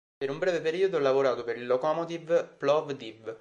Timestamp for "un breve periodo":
0.31-0.97